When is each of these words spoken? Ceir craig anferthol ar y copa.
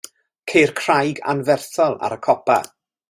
Ceir 0.51 0.71
craig 0.79 1.21
anferthol 1.33 1.95
ar 2.09 2.17
y 2.17 2.19
copa. 2.29 2.57